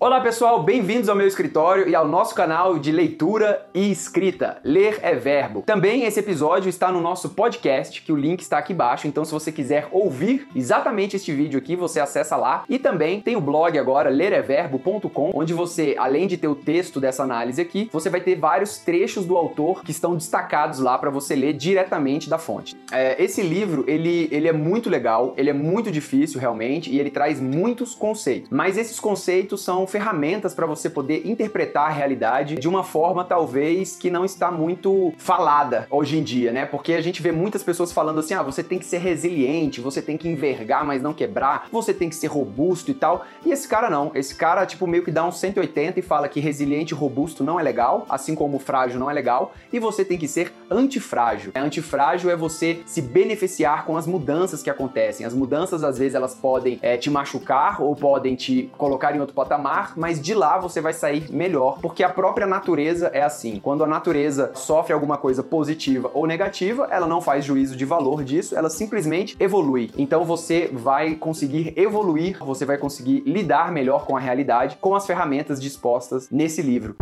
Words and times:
Olá 0.00 0.20
pessoal, 0.20 0.62
bem-vindos 0.62 1.08
ao 1.08 1.16
meu 1.16 1.26
escritório 1.26 1.88
e 1.88 1.92
ao 1.92 2.06
nosso 2.06 2.32
canal 2.32 2.78
de 2.78 2.92
leitura 2.92 3.66
e 3.74 3.90
escrita. 3.90 4.58
Ler 4.62 5.00
é 5.02 5.16
verbo. 5.16 5.62
Também 5.62 6.04
esse 6.04 6.20
episódio 6.20 6.68
está 6.68 6.92
no 6.92 7.00
nosso 7.00 7.30
podcast, 7.30 8.00
que 8.00 8.12
o 8.12 8.16
link 8.16 8.40
está 8.40 8.58
aqui 8.58 8.72
embaixo, 8.72 9.08
então 9.08 9.24
se 9.24 9.32
você 9.32 9.50
quiser 9.50 9.88
ouvir 9.90 10.46
exatamente 10.54 11.16
este 11.16 11.32
vídeo 11.32 11.58
aqui, 11.58 11.74
você 11.74 11.98
acessa 11.98 12.36
lá. 12.36 12.62
E 12.68 12.78
também 12.78 13.20
tem 13.20 13.34
o 13.34 13.40
blog 13.40 13.76
agora, 13.76 14.08
lereverbo.com, 14.08 15.32
onde 15.34 15.52
você, 15.52 15.96
além 15.98 16.28
de 16.28 16.36
ter 16.36 16.46
o 16.46 16.54
texto 16.54 17.00
dessa 17.00 17.24
análise 17.24 17.60
aqui, 17.60 17.90
você 17.92 18.08
vai 18.08 18.20
ter 18.20 18.36
vários 18.36 18.78
trechos 18.78 19.26
do 19.26 19.36
autor 19.36 19.82
que 19.82 19.90
estão 19.90 20.14
destacados 20.14 20.78
lá 20.78 20.96
para 20.96 21.10
você 21.10 21.34
ler 21.34 21.54
diretamente 21.54 22.30
da 22.30 22.38
fonte. 22.38 22.76
É, 22.92 23.20
esse 23.20 23.42
livro, 23.42 23.84
ele, 23.88 24.28
ele 24.30 24.46
é 24.46 24.52
muito 24.52 24.88
legal, 24.88 25.34
ele 25.36 25.50
é 25.50 25.52
muito 25.52 25.90
difícil 25.90 26.38
realmente 26.38 26.88
e 26.88 27.00
ele 27.00 27.10
traz 27.10 27.40
muitos 27.40 27.96
conceitos, 27.96 28.48
mas 28.48 28.78
esses 28.78 29.00
conceitos 29.00 29.60
são 29.60 29.87
ferramentas 29.88 30.54
para 30.54 30.66
você 30.66 30.88
poder 30.88 31.26
interpretar 31.26 31.86
a 31.86 31.92
realidade 31.92 32.56
de 32.56 32.68
uma 32.68 32.84
forma 32.84 33.24
talvez 33.24 33.96
que 33.96 34.10
não 34.10 34.24
está 34.24 34.50
muito 34.50 35.12
falada 35.18 35.86
hoje 35.90 36.18
em 36.18 36.22
dia, 36.22 36.52
né? 36.52 36.66
Porque 36.66 36.92
a 36.94 37.00
gente 37.00 37.22
vê 37.22 37.32
muitas 37.32 37.62
pessoas 37.62 37.92
falando 37.92 38.20
assim: 38.20 38.34
"Ah, 38.34 38.42
você 38.42 38.62
tem 38.62 38.78
que 38.78 38.86
ser 38.86 38.98
resiliente, 38.98 39.80
você 39.80 40.00
tem 40.00 40.16
que 40.16 40.28
envergar, 40.28 40.84
mas 40.84 41.02
não 41.02 41.12
quebrar, 41.12 41.68
você 41.72 41.92
tem 41.92 42.08
que 42.08 42.16
ser 42.16 42.28
robusto 42.28 42.90
e 42.90 42.94
tal". 42.94 43.24
E 43.44 43.50
esse 43.50 43.66
cara 43.66 43.90
não, 43.90 44.12
esse 44.14 44.34
cara 44.34 44.64
tipo 44.66 44.86
meio 44.86 45.04
que 45.04 45.10
dá 45.10 45.24
um 45.24 45.32
180 45.32 45.98
e 45.98 46.02
fala 46.02 46.28
que 46.28 46.40
resiliente 46.40 46.94
e 46.94 46.96
robusto 46.96 47.42
não 47.42 47.58
é 47.58 47.62
legal, 47.62 48.06
assim 48.08 48.34
como 48.34 48.58
frágil 48.58 49.00
não 49.00 49.10
é 49.10 49.14
legal, 49.14 49.52
e 49.72 49.78
você 49.78 50.04
tem 50.04 50.18
que 50.18 50.28
ser 50.28 50.52
antifrágil. 50.70 51.52
Antifrágil 51.54 52.30
é 52.30 52.36
você 52.36 52.82
se 52.86 53.00
beneficiar 53.00 53.84
com 53.84 53.96
as 53.96 54.06
mudanças 54.06 54.62
que 54.62 54.70
acontecem. 54.70 55.24
As 55.24 55.34
mudanças 55.34 55.82
às 55.82 55.98
vezes 55.98 56.14
elas 56.14 56.34
podem 56.34 56.78
é, 56.82 56.96
te 56.96 57.10
machucar 57.10 57.82
ou 57.82 57.94
podem 57.94 58.34
te 58.34 58.70
colocar 58.76 59.14
em 59.14 59.20
outro 59.20 59.34
patamar 59.34 59.77
mas 59.96 60.20
de 60.20 60.34
lá 60.34 60.58
você 60.58 60.80
vai 60.80 60.92
sair 60.92 61.30
melhor, 61.30 61.78
porque 61.80 62.02
a 62.02 62.08
própria 62.08 62.46
natureza 62.46 63.10
é 63.12 63.22
assim. 63.22 63.60
Quando 63.62 63.84
a 63.84 63.86
natureza 63.86 64.50
sofre 64.54 64.92
alguma 64.92 65.16
coisa 65.16 65.42
positiva 65.42 66.10
ou 66.14 66.26
negativa, 66.26 66.88
ela 66.90 67.06
não 67.06 67.20
faz 67.20 67.44
juízo 67.44 67.76
de 67.76 67.84
valor 67.84 68.24
disso, 68.24 68.56
ela 68.56 68.70
simplesmente 68.70 69.36
evolui. 69.38 69.90
Então 69.96 70.24
você 70.24 70.70
vai 70.72 71.14
conseguir 71.14 71.72
evoluir, 71.76 72.38
você 72.38 72.64
vai 72.64 72.78
conseguir 72.78 73.22
lidar 73.26 73.72
melhor 73.72 74.06
com 74.06 74.16
a 74.16 74.20
realidade 74.20 74.78
com 74.80 74.94
as 74.94 75.06
ferramentas 75.06 75.60
dispostas 75.60 76.28
nesse 76.30 76.62
livro. 76.62 76.96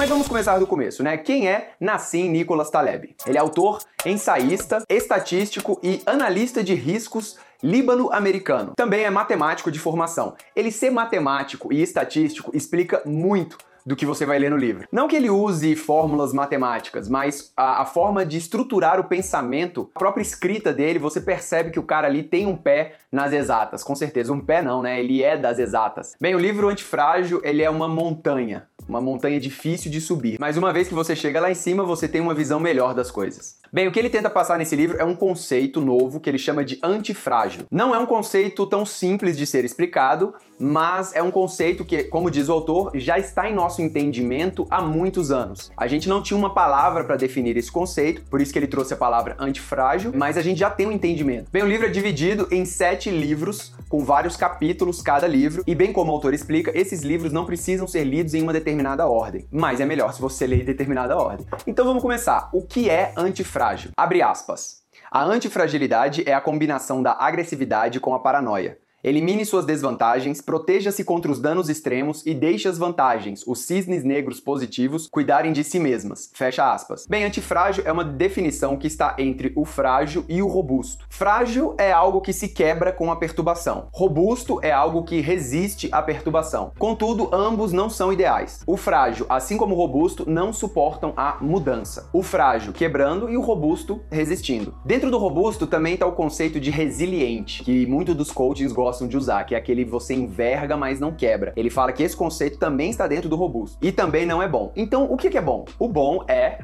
Mas 0.00 0.08
vamos 0.08 0.28
começar 0.28 0.58
do 0.58 0.66
começo, 0.66 1.02
né? 1.02 1.18
Quem 1.18 1.46
é 1.46 1.72
Nassim 1.78 2.30
Nicholas 2.30 2.70
Taleb? 2.70 3.14
Ele 3.26 3.36
é 3.36 3.40
autor, 3.40 3.80
ensaísta, 4.06 4.82
estatístico 4.88 5.78
e 5.82 6.00
analista 6.06 6.64
de 6.64 6.72
riscos 6.72 7.36
líbano-americano. 7.62 8.72
Também 8.74 9.04
é 9.04 9.10
matemático 9.10 9.70
de 9.70 9.78
formação. 9.78 10.34
Ele 10.56 10.72
ser 10.72 10.88
matemático 10.88 11.70
e 11.70 11.82
estatístico 11.82 12.50
explica 12.56 13.02
muito 13.04 13.58
do 13.84 13.94
que 13.94 14.06
você 14.06 14.24
vai 14.24 14.38
ler 14.38 14.50
no 14.50 14.56
livro. 14.56 14.88
Não 14.90 15.06
que 15.06 15.16
ele 15.16 15.28
use 15.28 15.76
fórmulas 15.76 16.32
matemáticas, 16.32 17.06
mas 17.06 17.52
a, 17.54 17.82
a, 17.82 17.84
forma 17.84 18.24
de 18.24 18.38
estruturar 18.38 18.98
o 18.98 19.04
pensamento, 19.04 19.90
a 19.94 19.98
própria 19.98 20.22
escrita 20.22 20.72
dele, 20.72 20.98
você 20.98 21.20
percebe 21.20 21.70
que 21.70 21.78
o 21.78 21.82
cara 21.82 22.06
ali 22.06 22.22
tem 22.22 22.46
um 22.46 22.56
pé 22.56 22.94
nas 23.12 23.34
exatas, 23.34 23.82
com 23.82 23.94
certeza. 23.94 24.32
Um 24.32 24.40
pé 24.40 24.62
não, 24.62 24.80
né? 24.80 24.98
Ele 24.98 25.22
é 25.22 25.36
das 25.36 25.58
exatas. 25.58 26.14
Bem, 26.18 26.34
o 26.34 26.38
livro 26.38 26.68
Antifrágil, 26.68 27.40
ele 27.44 27.62
é 27.62 27.68
uma 27.68 27.88
montanha 27.88 28.66
uma 28.90 29.00
montanha 29.00 29.40
difícil 29.40 29.90
de 29.90 30.00
subir. 30.00 30.36
Mas 30.38 30.56
uma 30.56 30.72
vez 30.72 30.88
que 30.88 30.94
você 30.94 31.14
chega 31.14 31.40
lá 31.40 31.50
em 31.50 31.54
cima, 31.54 31.84
você 31.84 32.08
tem 32.08 32.20
uma 32.20 32.34
visão 32.34 32.58
melhor 32.58 32.92
das 32.92 33.10
coisas. 33.10 33.58
Bem, 33.72 33.86
o 33.86 33.92
que 33.92 34.00
ele 34.00 34.10
tenta 34.10 34.28
passar 34.28 34.58
nesse 34.58 34.74
livro 34.74 34.98
é 34.98 35.04
um 35.04 35.14
conceito 35.14 35.80
novo 35.80 36.18
que 36.18 36.28
ele 36.28 36.38
chama 36.38 36.64
de 36.64 36.78
antifrágil. 36.82 37.66
Não 37.70 37.94
é 37.94 37.98
um 37.98 38.06
conceito 38.06 38.66
tão 38.66 38.84
simples 38.84 39.38
de 39.38 39.46
ser 39.46 39.64
explicado, 39.64 40.34
mas 40.58 41.14
é 41.14 41.22
um 41.22 41.30
conceito 41.30 41.84
que, 41.84 42.02
como 42.04 42.30
diz 42.30 42.48
o 42.48 42.52
autor, 42.52 42.90
já 42.96 43.16
está 43.16 43.48
em 43.48 43.54
nosso 43.54 43.80
entendimento 43.80 44.66
há 44.68 44.82
muitos 44.82 45.30
anos. 45.30 45.70
A 45.76 45.86
gente 45.86 46.08
não 46.08 46.20
tinha 46.20 46.36
uma 46.36 46.52
palavra 46.52 47.04
para 47.04 47.16
definir 47.16 47.56
esse 47.56 47.70
conceito, 47.70 48.22
por 48.28 48.40
isso 48.40 48.52
que 48.52 48.58
ele 48.58 48.66
trouxe 48.66 48.92
a 48.92 48.96
palavra 48.96 49.36
antifrágil, 49.38 50.12
mas 50.14 50.36
a 50.36 50.42
gente 50.42 50.58
já 50.58 50.68
tem 50.68 50.88
um 50.88 50.92
entendimento. 50.92 51.48
Bem, 51.52 51.62
o 51.62 51.68
livro 51.68 51.86
é 51.86 51.90
dividido 51.90 52.48
em 52.50 52.64
sete 52.64 53.08
livros, 53.08 53.72
com 53.90 54.04
vários 54.04 54.36
capítulos 54.36 55.02
cada 55.02 55.26
livro, 55.26 55.64
e 55.66 55.74
bem 55.74 55.92
como 55.92 56.12
o 56.12 56.14
autor 56.14 56.32
explica, 56.32 56.70
esses 56.78 57.02
livros 57.02 57.32
não 57.32 57.44
precisam 57.44 57.88
ser 57.88 58.04
lidos 58.04 58.34
em 58.34 58.40
uma 58.40 58.52
determinada 58.52 59.08
ordem, 59.08 59.48
mas 59.50 59.80
é 59.80 59.84
melhor 59.84 60.14
se 60.14 60.20
você 60.20 60.46
ler 60.46 60.62
em 60.62 60.64
determinada 60.64 61.16
ordem. 61.16 61.44
Então 61.66 61.84
vamos 61.84 62.00
começar. 62.00 62.48
O 62.52 62.62
que 62.64 62.88
é 62.88 63.12
antifrágil? 63.16 63.90
Abre 63.96 64.22
aspas. 64.22 64.80
A 65.10 65.24
antifragilidade 65.24 66.22
é 66.24 66.32
a 66.32 66.40
combinação 66.40 67.02
da 67.02 67.16
agressividade 67.18 67.98
com 67.98 68.14
a 68.14 68.20
paranoia. 68.20 68.78
Elimine 69.02 69.46
suas 69.46 69.64
desvantagens, 69.64 70.42
proteja-se 70.42 71.02
contra 71.04 71.32
os 71.32 71.40
danos 71.40 71.70
extremos 71.70 72.22
e 72.26 72.34
deixe 72.34 72.68
as 72.68 72.76
vantagens, 72.76 73.42
os 73.46 73.60
cisnes 73.60 74.04
negros 74.04 74.40
positivos, 74.40 75.08
cuidarem 75.10 75.54
de 75.54 75.64
si 75.64 75.78
mesmas. 75.78 76.30
Fecha 76.34 76.70
aspas. 76.70 77.06
Bem, 77.08 77.24
antifrágil 77.24 77.82
é 77.86 77.90
uma 77.90 78.04
definição 78.04 78.76
que 78.76 78.86
está 78.86 79.16
entre 79.18 79.54
o 79.56 79.64
frágil 79.64 80.22
e 80.28 80.42
o 80.42 80.46
robusto. 80.46 81.06
Frágil 81.08 81.74
é 81.78 81.90
algo 81.90 82.20
que 82.20 82.34
se 82.34 82.48
quebra 82.48 82.92
com 82.92 83.10
a 83.10 83.16
perturbação. 83.16 83.88
Robusto 83.90 84.60
é 84.62 84.70
algo 84.70 85.02
que 85.02 85.22
resiste 85.22 85.88
à 85.90 86.02
perturbação. 86.02 86.72
Contudo, 86.78 87.34
ambos 87.34 87.72
não 87.72 87.88
são 87.88 88.12
ideais. 88.12 88.60
O 88.66 88.76
frágil, 88.76 89.24
assim 89.30 89.56
como 89.56 89.74
o 89.74 89.78
robusto, 89.78 90.28
não 90.28 90.52
suportam 90.52 91.14
a 91.16 91.38
mudança. 91.40 92.10
O 92.12 92.22
frágil 92.22 92.74
quebrando 92.74 93.30
e 93.30 93.36
o 93.38 93.40
robusto 93.40 94.02
resistindo. 94.10 94.74
Dentro 94.84 95.10
do 95.10 95.16
robusto 95.16 95.66
também 95.66 95.94
está 95.94 96.04
o 96.04 96.12
conceito 96.12 96.60
de 96.60 96.70
resiliente, 96.70 97.64
que 97.64 97.86
muitos 97.86 98.14
dos 98.14 98.30
coachings 98.30 98.74
gostam 98.74 98.89
gostam 98.90 99.06
de 99.06 99.16
usar, 99.16 99.44
que 99.44 99.54
é 99.54 99.58
aquele 99.58 99.84
você 99.84 100.14
enverga, 100.14 100.76
mas 100.76 100.98
não 100.98 101.12
quebra. 101.12 101.52
Ele 101.56 101.70
fala 101.70 101.92
que 101.92 102.02
esse 102.02 102.16
conceito 102.16 102.58
também 102.58 102.90
está 102.90 103.06
dentro 103.06 103.28
do 103.28 103.36
robusto 103.36 103.78
e 103.80 103.92
também 103.92 104.26
não 104.26 104.42
é 104.42 104.48
bom. 104.48 104.72
Então, 104.74 105.04
o 105.04 105.16
que 105.16 105.36
é 105.36 105.40
bom? 105.40 105.64
O 105.78 105.86
bom 105.86 106.24
é 106.26 106.58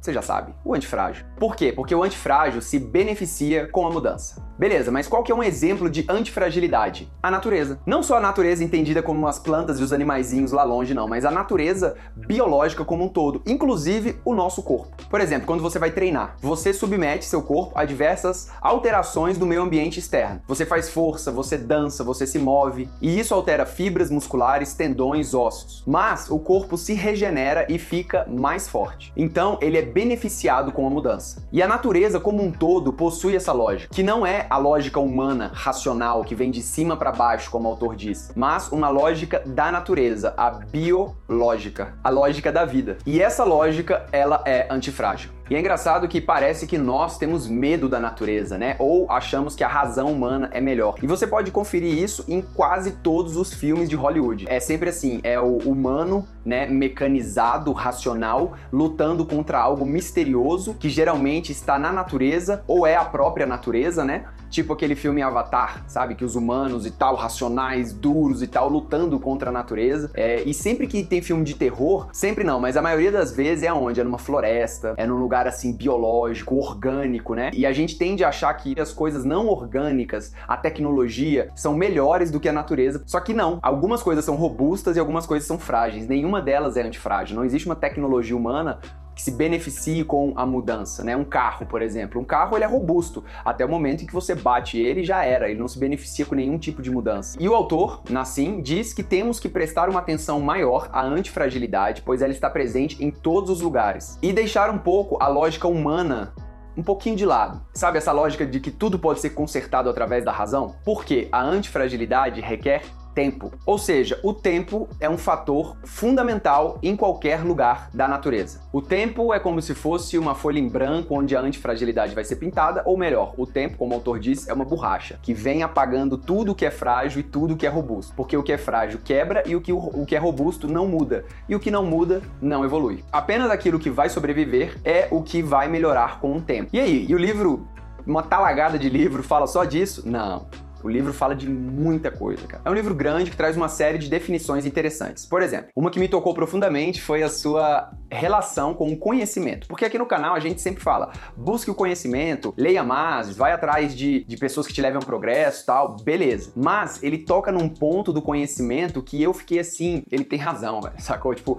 você 0.00 0.12
já 0.12 0.22
sabe, 0.22 0.54
o 0.64 0.74
antifrágil. 0.74 1.24
Por 1.38 1.54
quê? 1.54 1.72
Porque 1.72 1.94
o 1.94 2.02
antifrágil 2.02 2.62
se 2.62 2.78
beneficia 2.78 3.68
com 3.68 3.86
a 3.86 3.90
mudança. 3.90 4.50
Beleza, 4.58 4.90
mas 4.90 5.08
qual 5.08 5.22
que 5.22 5.32
é 5.32 5.34
um 5.34 5.42
exemplo 5.42 5.88
de 5.88 6.04
antifragilidade? 6.06 7.10
A 7.22 7.30
natureza. 7.30 7.80
Não 7.86 8.02
só 8.02 8.18
a 8.18 8.20
natureza 8.20 8.62
entendida 8.62 9.02
como 9.02 9.26
as 9.26 9.38
plantas 9.38 9.80
e 9.80 9.82
os 9.82 9.90
animaizinhos 9.90 10.52
lá 10.52 10.62
longe, 10.64 10.92
não, 10.92 11.08
mas 11.08 11.24
a 11.24 11.30
natureza 11.30 11.96
biológica 12.14 12.84
como 12.84 13.04
um 13.04 13.08
todo, 13.08 13.42
inclusive 13.46 14.20
o 14.22 14.34
nosso 14.34 14.62
corpo. 14.62 14.94
Por 15.08 15.20
exemplo, 15.20 15.46
quando 15.46 15.62
você 15.62 15.78
vai 15.78 15.90
treinar, 15.90 16.36
você 16.42 16.74
submete 16.74 17.24
seu 17.24 17.40
corpo 17.40 17.72
a 17.74 17.86
diversas 17.86 18.50
alterações 18.60 19.38
do 19.38 19.46
meio 19.46 19.62
ambiente 19.62 19.98
externo. 19.98 20.42
Você 20.46 20.66
faz 20.66 20.90
força, 20.90 21.32
você 21.32 21.56
dança, 21.56 22.04
você 22.04 22.26
se 22.26 22.38
move, 22.38 22.86
e 23.00 23.18
isso 23.18 23.32
altera 23.32 23.64
fibras 23.64 24.10
musculares, 24.10 24.74
tendões, 24.74 25.32
ossos. 25.32 25.82
Mas 25.86 26.30
o 26.30 26.38
corpo 26.38 26.76
se 26.76 26.92
regenera 26.92 27.66
e 27.66 27.78
fica 27.78 28.26
mais 28.28 28.68
forte. 28.68 29.10
Então, 29.16 29.56
ele 29.62 29.78
é 29.78 29.82
beneficiado 29.92 30.72
com 30.72 30.86
a 30.86 30.90
mudança. 30.90 31.46
E 31.52 31.62
a 31.62 31.68
natureza 31.68 32.20
como 32.20 32.42
um 32.42 32.50
todo 32.50 32.92
possui 32.92 33.36
essa 33.36 33.52
lógica, 33.52 33.92
que 33.94 34.02
não 34.02 34.26
é 34.26 34.46
a 34.48 34.56
lógica 34.56 35.00
humana, 35.00 35.50
racional, 35.52 36.24
que 36.24 36.34
vem 36.34 36.50
de 36.50 36.62
cima 36.62 36.96
para 36.96 37.12
baixo, 37.12 37.50
como 37.50 37.68
o 37.68 37.70
autor 37.72 37.96
diz, 37.96 38.32
mas 38.34 38.70
uma 38.70 38.88
lógica 38.88 39.42
da 39.44 39.70
natureza, 39.72 40.34
a 40.36 40.50
biológica, 40.50 41.94
a 42.02 42.10
lógica 42.10 42.52
da 42.52 42.64
vida. 42.64 42.98
E 43.04 43.20
essa 43.20 43.44
lógica, 43.44 44.06
ela 44.12 44.42
é 44.46 44.66
antifrágil. 44.70 45.39
E 45.50 45.56
é 45.56 45.58
engraçado 45.58 46.06
que 46.06 46.20
parece 46.20 46.64
que 46.64 46.78
nós 46.78 47.18
temos 47.18 47.48
medo 47.48 47.88
da 47.88 47.98
natureza, 47.98 48.56
né? 48.56 48.76
Ou 48.78 49.10
achamos 49.10 49.56
que 49.56 49.64
a 49.64 49.68
razão 49.68 50.12
humana 50.12 50.48
é 50.52 50.60
melhor. 50.60 50.94
E 51.02 51.08
você 51.08 51.26
pode 51.26 51.50
conferir 51.50 51.92
isso 51.92 52.24
em 52.28 52.40
quase 52.40 52.92
todos 52.92 53.36
os 53.36 53.52
filmes 53.52 53.88
de 53.88 53.96
Hollywood. 53.96 54.46
É 54.48 54.60
sempre 54.60 54.90
assim, 54.90 55.18
é 55.24 55.40
o 55.40 55.56
humano, 55.56 56.24
né, 56.44 56.66
mecanizado, 56.66 57.72
racional, 57.72 58.52
lutando 58.72 59.26
contra 59.26 59.58
algo 59.58 59.84
misterioso 59.84 60.74
que 60.74 60.88
geralmente 60.88 61.50
está 61.50 61.80
na 61.80 61.90
natureza 61.90 62.62
ou 62.68 62.86
é 62.86 62.94
a 62.94 63.04
própria 63.04 63.44
natureza, 63.44 64.04
né? 64.04 64.26
Tipo 64.50 64.72
aquele 64.72 64.94
filme 64.94 65.22
Avatar, 65.22 65.84
sabe? 65.86 66.14
Que 66.14 66.24
os 66.24 66.34
humanos 66.34 66.84
e 66.84 66.90
tal, 66.90 67.14
racionais, 67.14 67.92
duros 67.92 68.42
e 68.42 68.46
tal, 68.46 68.68
lutando 68.68 69.18
contra 69.18 69.50
a 69.50 69.52
natureza. 69.52 70.10
É, 70.14 70.42
e 70.42 70.52
sempre 70.52 70.86
que 70.86 71.02
tem 71.04 71.22
filme 71.22 71.44
de 71.44 71.54
terror, 71.54 72.08
sempre 72.12 72.44
não, 72.44 72.60
mas 72.60 72.76
a 72.76 72.82
maioria 72.82 73.12
das 73.12 73.34
vezes 73.34 73.64
é 73.64 73.72
onde? 73.72 74.00
É 74.00 74.04
numa 74.04 74.18
floresta, 74.18 74.94
é 74.96 75.06
num 75.06 75.18
lugar 75.18 75.46
assim 75.46 75.72
biológico, 75.72 76.56
orgânico, 76.56 77.34
né? 77.34 77.50
E 77.54 77.64
a 77.64 77.72
gente 77.72 77.96
tende 77.96 78.24
a 78.24 78.28
achar 78.28 78.52
que 78.54 78.78
as 78.80 78.92
coisas 78.92 79.24
não 79.24 79.46
orgânicas, 79.48 80.32
a 80.46 80.56
tecnologia, 80.56 81.48
são 81.54 81.74
melhores 81.74 82.30
do 82.30 82.40
que 82.40 82.48
a 82.48 82.52
natureza. 82.52 83.02
Só 83.06 83.20
que 83.20 83.32
não. 83.32 83.58
Algumas 83.62 84.02
coisas 84.02 84.24
são 84.24 84.34
robustas 84.34 84.96
e 84.96 85.00
algumas 85.00 85.26
coisas 85.26 85.46
são 85.46 85.58
frágeis. 85.58 86.08
Nenhuma 86.08 86.40
delas 86.40 86.76
é 86.76 86.82
antifrágil. 86.82 87.36
Não 87.36 87.44
existe 87.44 87.66
uma 87.66 87.76
tecnologia 87.76 88.36
humana 88.36 88.78
que 89.14 89.22
se 89.22 89.30
beneficie 89.30 90.04
com 90.04 90.32
a 90.36 90.46
mudança, 90.46 91.04
né? 91.04 91.16
Um 91.16 91.24
carro, 91.24 91.66
por 91.66 91.82
exemplo. 91.82 92.20
Um 92.20 92.24
carro 92.24 92.56
ele 92.56 92.64
é 92.64 92.66
robusto 92.66 93.24
até 93.44 93.64
o 93.64 93.68
momento 93.68 94.02
em 94.02 94.06
que 94.06 94.12
você 94.12 94.34
bate 94.34 94.78
ele 94.78 95.04
já 95.04 95.24
era, 95.24 95.50
ele 95.50 95.58
não 95.58 95.68
se 95.68 95.78
beneficia 95.78 96.24
com 96.24 96.34
nenhum 96.34 96.58
tipo 96.58 96.82
de 96.82 96.90
mudança. 96.90 97.36
E 97.40 97.48
o 97.48 97.54
autor, 97.54 98.02
Nassim, 98.08 98.60
diz 98.62 98.92
que 98.92 99.02
temos 99.02 99.38
que 99.38 99.48
prestar 99.48 99.88
uma 99.88 100.00
atenção 100.00 100.40
maior 100.40 100.88
à 100.92 101.02
antifragilidade, 101.02 102.02
pois 102.02 102.22
ela 102.22 102.32
está 102.32 102.48
presente 102.48 103.02
em 103.04 103.10
todos 103.10 103.50
os 103.50 103.60
lugares, 103.60 104.18
e 104.22 104.32
deixar 104.32 104.70
um 104.70 104.78
pouco 104.78 105.18
a 105.20 105.28
lógica 105.28 105.68
humana 105.68 106.32
um 106.76 106.82
pouquinho 106.82 107.16
de 107.16 107.26
lado. 107.26 107.60
Sabe 107.74 107.98
essa 107.98 108.12
lógica 108.12 108.46
de 108.46 108.60
que 108.60 108.70
tudo 108.70 108.98
pode 108.98 109.20
ser 109.20 109.30
consertado 109.30 109.90
através 109.90 110.24
da 110.24 110.32
razão? 110.32 110.76
Porque 110.84 111.28
a 111.30 111.42
antifragilidade 111.42 112.40
requer 112.40 112.82
tempo. 113.14 113.52
Ou 113.66 113.78
seja, 113.78 114.18
o 114.22 114.32
tempo 114.32 114.88
é 114.98 115.08
um 115.08 115.18
fator 115.18 115.76
fundamental 115.84 116.78
em 116.82 116.96
qualquer 116.96 117.42
lugar 117.42 117.90
da 117.92 118.06
natureza. 118.06 118.60
O 118.72 118.80
tempo 118.80 119.32
é 119.34 119.38
como 119.38 119.60
se 119.60 119.74
fosse 119.74 120.18
uma 120.18 120.34
folha 120.34 120.58
em 120.58 120.68
branco 120.68 121.14
onde 121.14 121.36
a 121.36 121.40
antifragilidade 121.40 122.14
vai 122.14 122.24
ser 122.24 122.36
pintada, 122.36 122.82
ou 122.84 122.96
melhor, 122.96 123.34
o 123.36 123.46
tempo, 123.46 123.76
como 123.76 123.92
o 123.92 123.94
autor 123.96 124.18
diz, 124.18 124.48
é 124.48 124.52
uma 124.52 124.64
borracha 124.64 125.18
que 125.22 125.34
vem 125.34 125.62
apagando 125.62 126.16
tudo 126.16 126.54
que 126.54 126.64
é 126.64 126.70
frágil 126.70 127.20
e 127.20 127.24
tudo 127.24 127.56
que 127.56 127.66
é 127.66 127.70
robusto. 127.70 128.14
Porque 128.14 128.36
o 128.36 128.42
que 128.42 128.52
é 128.52 128.58
frágil 128.58 129.00
quebra 129.04 129.42
e 129.46 129.56
o 129.56 129.60
que, 129.60 129.72
o 129.72 130.04
que 130.06 130.16
é 130.16 130.18
robusto 130.18 130.68
não 130.68 130.86
muda. 130.86 131.24
E 131.48 131.54
o 131.54 131.60
que 131.60 131.70
não 131.70 131.84
muda 131.84 132.22
não 132.40 132.64
evolui. 132.64 133.04
Apenas 133.12 133.50
aquilo 133.50 133.78
que 133.78 133.90
vai 133.90 134.08
sobreviver 134.08 134.78
é 134.84 135.08
o 135.10 135.22
que 135.22 135.42
vai 135.42 135.68
melhorar 135.68 136.20
com 136.20 136.36
o 136.36 136.40
tempo. 136.40 136.70
E 136.72 136.80
aí, 136.80 137.06
e 137.08 137.14
o 137.14 137.18
livro 137.18 137.66
uma 138.06 138.22
talagada 138.22 138.78
de 138.78 138.88
livro 138.88 139.22
fala 139.22 139.46
só 139.46 139.64
disso? 139.64 140.08
Não. 140.08 140.46
O 140.82 140.88
livro 140.88 141.12
fala 141.12 141.34
de 141.34 141.48
muita 141.48 142.10
coisa, 142.10 142.46
cara. 142.46 142.62
É 142.64 142.70
um 142.70 142.74
livro 142.74 142.94
grande 142.94 143.30
que 143.30 143.36
traz 143.36 143.56
uma 143.56 143.68
série 143.68 143.98
de 143.98 144.08
definições 144.08 144.64
interessantes. 144.64 145.26
Por 145.26 145.42
exemplo, 145.42 145.70
uma 145.76 145.90
que 145.90 145.98
me 145.98 146.08
tocou 146.08 146.34
profundamente 146.34 147.00
foi 147.00 147.22
a 147.22 147.28
sua 147.28 147.90
relação 148.10 148.74
com 148.74 148.90
o 148.92 148.96
conhecimento. 148.96 149.66
Porque 149.68 149.84
aqui 149.84 149.98
no 149.98 150.06
canal 150.06 150.34
a 150.34 150.40
gente 150.40 150.60
sempre 150.60 150.82
fala: 150.82 151.12
busque 151.36 151.70
o 151.70 151.74
conhecimento, 151.74 152.54
leia 152.56 152.82
mais, 152.82 153.36
vai 153.36 153.52
atrás 153.52 153.94
de, 153.94 154.24
de 154.24 154.36
pessoas 154.36 154.66
que 154.66 154.72
te 154.72 154.80
levem 154.80 154.96
ao 154.96 155.04
progresso 155.04 155.64
tal, 155.66 155.96
beleza. 155.96 156.52
Mas 156.56 157.02
ele 157.02 157.18
toca 157.18 157.52
num 157.52 157.68
ponto 157.68 158.12
do 158.12 158.22
conhecimento 158.22 159.02
que 159.02 159.22
eu 159.22 159.32
fiquei 159.32 159.58
assim, 159.58 160.02
ele 160.10 160.24
tem 160.24 160.38
razão, 160.38 160.80
velho, 160.80 160.94
sacou? 160.98 161.34
Tipo, 161.34 161.58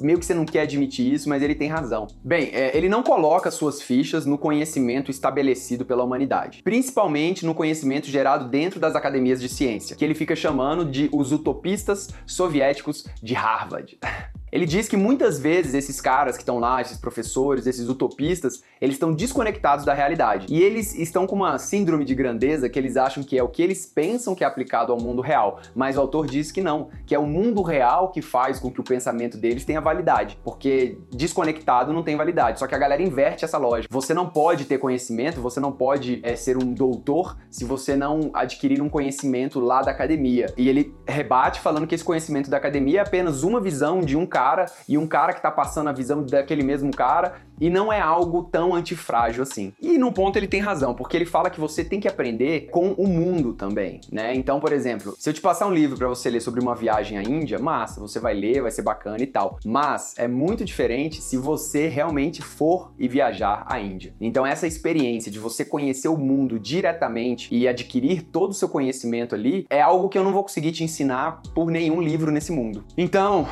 meio 0.00 0.18
que 0.18 0.26
você 0.26 0.34
não 0.34 0.44
quer 0.44 0.60
admitir 0.60 1.12
isso, 1.12 1.28
mas 1.28 1.42
ele 1.42 1.54
tem 1.54 1.68
razão. 1.68 2.06
Bem, 2.22 2.50
é, 2.52 2.76
ele 2.76 2.88
não 2.88 3.02
coloca 3.02 3.50
suas 3.50 3.82
fichas 3.82 4.26
no 4.26 4.38
conhecimento 4.38 5.10
estabelecido 5.10 5.84
pela 5.84 6.04
humanidade, 6.04 6.62
principalmente 6.62 7.44
no 7.44 7.54
conhecimento 7.54 8.06
gerado 8.08 8.41
dentro 8.42 8.78
das 8.78 8.94
academias 8.94 9.40
de 9.40 9.48
ciência, 9.48 9.96
que 9.96 10.04
ele 10.04 10.14
fica 10.14 10.36
chamando 10.36 10.84
de 10.84 11.08
os 11.12 11.32
utopistas 11.32 12.10
soviéticos 12.26 13.06
de 13.22 13.34
Harvard. 13.34 13.98
Ele 14.52 14.66
diz 14.66 14.86
que 14.86 14.98
muitas 14.98 15.38
vezes 15.38 15.72
esses 15.72 15.98
caras 15.98 16.36
que 16.36 16.42
estão 16.42 16.58
lá, 16.58 16.82
esses 16.82 16.98
professores, 16.98 17.66
esses 17.66 17.88
utopistas, 17.88 18.62
eles 18.78 18.96
estão 18.96 19.14
desconectados 19.14 19.82
da 19.82 19.94
realidade. 19.94 20.46
E 20.50 20.62
eles 20.62 20.94
estão 20.94 21.26
com 21.26 21.34
uma 21.34 21.58
síndrome 21.58 22.04
de 22.04 22.14
grandeza 22.14 22.68
que 22.68 22.78
eles 22.78 22.98
acham 22.98 23.22
que 23.24 23.38
é 23.38 23.42
o 23.42 23.48
que 23.48 23.62
eles 23.62 23.86
pensam 23.86 24.34
que 24.34 24.44
é 24.44 24.46
aplicado 24.46 24.92
ao 24.92 25.00
mundo 25.00 25.22
real. 25.22 25.58
Mas 25.74 25.96
o 25.96 26.00
autor 26.02 26.26
diz 26.26 26.52
que 26.52 26.60
não, 26.60 26.90
que 27.06 27.14
é 27.14 27.18
o 27.18 27.26
mundo 27.26 27.62
real 27.62 28.10
que 28.10 28.20
faz 28.20 28.58
com 28.60 28.70
que 28.70 28.78
o 28.78 28.84
pensamento 28.84 29.38
deles 29.38 29.64
tenha 29.64 29.80
validade. 29.80 30.38
Porque 30.44 30.98
desconectado 31.10 31.90
não 31.90 32.02
tem 32.02 32.14
validade. 32.14 32.58
Só 32.58 32.66
que 32.66 32.74
a 32.74 32.78
galera 32.78 33.00
inverte 33.00 33.46
essa 33.46 33.56
lógica. 33.56 33.88
Você 33.90 34.12
não 34.12 34.28
pode 34.28 34.66
ter 34.66 34.76
conhecimento, 34.76 35.40
você 35.40 35.60
não 35.60 35.72
pode 35.72 36.20
é, 36.22 36.36
ser 36.36 36.58
um 36.58 36.74
doutor 36.74 37.38
se 37.48 37.64
você 37.64 37.96
não 37.96 38.30
adquirir 38.34 38.82
um 38.82 38.90
conhecimento 38.90 39.58
lá 39.60 39.80
da 39.80 39.92
academia. 39.92 40.52
E 40.58 40.68
ele 40.68 40.94
rebate 41.08 41.58
falando 41.58 41.86
que 41.86 41.94
esse 41.94 42.04
conhecimento 42.04 42.50
da 42.50 42.58
academia 42.58 42.98
é 42.98 43.02
apenas 43.02 43.44
uma 43.44 43.58
visão 43.58 44.02
de 44.02 44.14
um 44.14 44.26
cara 44.26 44.41
cara 44.42 44.66
e 44.88 44.98
um 44.98 45.06
cara 45.06 45.32
que 45.32 45.40
tá 45.40 45.50
passando 45.50 45.88
a 45.88 45.92
visão 45.92 46.24
daquele 46.24 46.64
mesmo 46.64 46.90
cara 46.90 47.34
e 47.60 47.70
não 47.70 47.92
é 47.92 48.00
algo 48.00 48.42
tão 48.42 48.74
antifrágil 48.74 49.44
assim. 49.44 49.72
E 49.80 49.96
num 49.96 50.12
ponto 50.12 50.36
ele 50.36 50.48
tem 50.48 50.60
razão, 50.60 50.94
porque 50.94 51.16
ele 51.16 51.24
fala 51.24 51.48
que 51.48 51.60
você 51.60 51.84
tem 51.84 52.00
que 52.00 52.08
aprender 52.08 52.68
com 52.72 52.90
o 52.92 53.06
mundo 53.06 53.52
também, 53.52 54.00
né? 54.10 54.34
Então, 54.34 54.58
por 54.58 54.72
exemplo, 54.72 55.14
se 55.16 55.30
eu 55.30 55.32
te 55.32 55.40
passar 55.40 55.68
um 55.68 55.72
livro 55.72 55.96
para 55.96 56.08
você 56.08 56.28
ler 56.28 56.40
sobre 56.40 56.60
uma 56.60 56.74
viagem 56.74 57.18
à 57.18 57.22
Índia, 57.22 57.60
massa, 57.60 58.00
você 58.00 58.18
vai 58.18 58.34
ler, 58.34 58.62
vai 58.62 58.72
ser 58.72 58.82
bacana 58.82 59.22
e 59.22 59.26
tal. 59.26 59.60
Mas 59.64 60.14
é 60.18 60.26
muito 60.26 60.64
diferente 60.64 61.22
se 61.22 61.36
você 61.36 61.86
realmente 61.86 62.42
for 62.42 62.92
e 62.98 63.06
viajar 63.06 63.64
à 63.68 63.78
Índia. 63.78 64.12
Então, 64.20 64.44
essa 64.44 64.66
experiência 64.66 65.30
de 65.30 65.38
você 65.38 65.64
conhecer 65.64 66.08
o 66.08 66.16
mundo 66.16 66.58
diretamente 66.58 67.48
e 67.54 67.68
adquirir 67.68 68.22
todo 68.22 68.50
o 68.50 68.54
seu 68.54 68.68
conhecimento 68.68 69.36
ali 69.36 69.66
é 69.70 69.80
algo 69.80 70.08
que 70.08 70.18
eu 70.18 70.24
não 70.24 70.32
vou 70.32 70.42
conseguir 70.42 70.72
te 70.72 70.82
ensinar 70.82 71.42
por 71.54 71.70
nenhum 71.70 72.02
livro 72.02 72.32
nesse 72.32 72.50
mundo. 72.50 72.84
Então, 72.98 73.46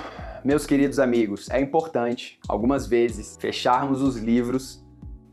meus 0.44 0.66
queridos 0.66 0.98
amigos, 0.98 1.48
é 1.50 1.60
importante, 1.60 2.38
algumas 2.48 2.86
vezes, 2.86 3.36
fecharmos 3.40 4.02
os 4.02 4.16
livros 4.16 4.84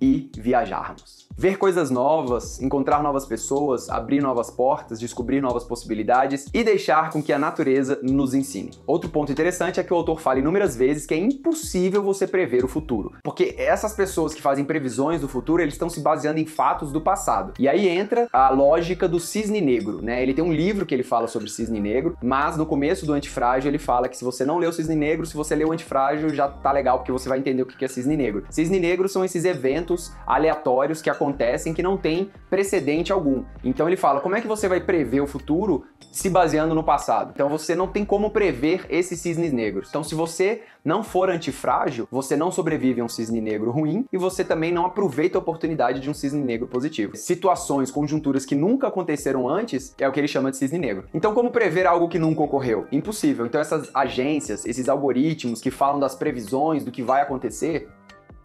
e 0.01 0.29
viajarmos 0.37 1.26
ver 1.37 1.57
coisas 1.57 1.91
novas, 1.91 2.59
encontrar 2.59 3.03
novas 3.03 3.23
pessoas, 3.23 3.89
abrir 3.89 4.21
novas 4.21 4.49
portas, 4.49 4.99
descobrir 4.99 5.39
novas 5.39 5.63
possibilidades 5.63 6.47
e 6.51 6.63
deixar 6.63 7.11
com 7.11 7.21
que 7.21 7.31
a 7.31 7.37
natureza 7.37 7.99
nos 8.01 8.33
ensine. 8.33 8.71
Outro 8.87 9.07
ponto 9.11 9.31
interessante 9.31 9.79
é 9.79 9.83
que 9.83 9.93
o 9.93 9.95
autor 9.95 10.19
fala 10.19 10.39
inúmeras 10.39 10.75
vezes 10.75 11.05
que 11.05 11.13
é 11.13 11.17
impossível 11.17 12.01
você 12.01 12.25
prever 12.25 12.65
o 12.65 12.67
futuro, 12.67 13.13
porque 13.23 13.53
essas 13.55 13.93
pessoas 13.93 14.33
que 14.33 14.41
fazem 14.41 14.65
previsões 14.65 15.21
do 15.21 15.27
futuro, 15.27 15.61
eles 15.61 15.75
estão 15.75 15.89
se 15.89 15.99
baseando 15.99 16.39
em 16.39 16.45
fatos 16.45 16.91
do 16.91 16.99
passado. 16.99 17.53
E 17.59 17.67
aí 17.69 17.87
entra 17.87 18.27
a 18.33 18.49
lógica 18.49 19.07
do 19.07 19.19
cisne 19.19 19.61
negro, 19.61 20.01
né? 20.01 20.23
Ele 20.23 20.33
tem 20.33 20.43
um 20.43 20.51
livro 20.51 20.87
que 20.87 20.95
ele 20.95 21.03
fala 21.03 21.27
sobre 21.27 21.49
cisne 21.49 21.79
negro, 21.79 22.17
mas 22.19 22.57
no 22.57 22.65
começo 22.65 23.05
do 23.05 23.13
antifrágil 23.13 23.69
ele 23.69 23.77
fala 23.77 24.09
que 24.09 24.17
se 24.17 24.25
você 24.25 24.43
não 24.43 24.57
leu 24.57 24.71
o 24.71 24.73
cisne 24.73 24.95
negro, 24.95 25.23
se 25.23 25.35
você 25.35 25.53
leu 25.53 25.67
o 25.67 25.71
antifrágil 25.71 26.29
já 26.29 26.47
tá 26.47 26.71
legal 26.71 26.97
porque 26.97 27.11
você 27.11 27.29
vai 27.29 27.37
entender 27.37 27.61
o 27.61 27.65
que 27.67 27.85
é 27.85 27.87
cisne 27.87 28.17
negro. 28.17 28.43
Cisne 28.49 28.79
negro 28.79 29.07
são 29.07 29.23
esses 29.23 29.45
eventos 29.45 30.11
aleatórios 30.25 30.99
que 30.99 31.11
acontecem 31.11 31.26
acontecem 31.27 31.73
que 31.73 31.83
não 31.83 31.97
tem 31.97 32.31
precedente 32.49 33.11
algum. 33.11 33.43
Então 33.63 33.87
ele 33.87 33.97
fala: 33.97 34.21
como 34.21 34.35
é 34.35 34.41
que 34.41 34.47
você 34.47 34.67
vai 34.67 34.79
prever 34.79 35.21
o 35.21 35.27
futuro 35.27 35.83
se 36.11 36.29
baseando 36.29 36.73
no 36.73 36.83
passado? 36.83 37.31
Então 37.33 37.49
você 37.49 37.75
não 37.75 37.87
tem 37.87 38.05
como 38.05 38.31
prever 38.31 38.85
esses 38.89 39.19
cisnes 39.19 39.51
negros. 39.51 39.89
Então 39.89 40.03
se 40.03 40.15
você 40.15 40.63
não 40.83 41.03
for 41.03 41.29
antifrágil, 41.29 42.07
você 42.09 42.35
não 42.35 42.49
sobrevive 42.49 43.01
a 43.01 43.03
um 43.03 43.09
cisne 43.09 43.41
negro 43.41 43.71
ruim 43.71 44.05
e 44.11 44.17
você 44.17 44.43
também 44.43 44.71
não 44.71 44.85
aproveita 44.85 45.37
a 45.37 45.41
oportunidade 45.41 45.99
de 45.99 46.09
um 46.09 46.13
cisne 46.13 46.41
negro 46.41 46.67
positivo. 46.67 47.15
Situações, 47.17 47.91
conjunturas 47.91 48.45
que 48.45 48.55
nunca 48.55 48.87
aconteceram 48.87 49.49
antes 49.49 49.93
é 49.99 50.07
o 50.07 50.11
que 50.11 50.19
ele 50.19 50.29
chama 50.29 50.49
de 50.49 50.57
cisne 50.57 50.79
negro. 50.79 51.05
Então 51.13 51.33
como 51.33 51.51
prever 51.51 51.85
algo 51.85 52.07
que 52.07 52.17
nunca 52.17 52.41
ocorreu? 52.41 52.87
Impossível. 52.91 53.45
Então 53.45 53.59
essas 53.59 53.89
agências, 53.93 54.65
esses 54.65 54.87
algoritmos 54.87 55.59
que 55.59 55.69
falam 55.69 55.99
das 55.99 56.15
previsões 56.15 56.85
do 56.85 56.91
que 56.91 57.03
vai 57.03 57.21
acontecer, 57.21 57.89